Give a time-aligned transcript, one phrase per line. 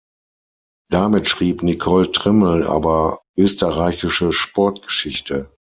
[0.89, 5.55] Damit schrieb Nicole Trimmel aber österreichische Sportgeschichte.